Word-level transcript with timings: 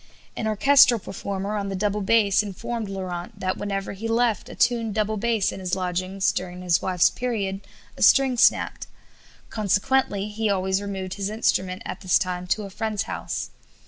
An 0.35 0.47
orchestral 0.47 0.99
performer 0.99 1.55
on 1.55 1.69
the 1.69 1.75
double 1.75 2.01
bass 2.01 2.41
informed 2.41 2.89
Laurent 2.89 3.39
that 3.39 3.55
whenever 3.59 3.93
he 3.93 4.07
left 4.07 4.49
a 4.49 4.55
tuned 4.55 4.95
double 4.95 5.15
bass 5.15 5.51
in 5.51 5.59
his 5.59 5.75
lodgings 5.75 6.31
during 6.31 6.63
his 6.63 6.81
wife's 6.81 7.11
period 7.11 7.61
a 7.95 8.01
string 8.01 8.35
snapped; 8.35 8.87
consequently 9.51 10.27
he 10.27 10.49
always 10.49 10.81
removed 10.81 11.13
his 11.13 11.29
instrument 11.29 11.83
at 11.85 12.01
this 12.01 12.17
time 12.17 12.47
to 12.47 12.63
a 12.63 12.71
friend's 12.71 13.03
house. 13.03 13.51